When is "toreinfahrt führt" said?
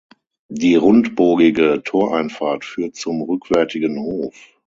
1.83-2.95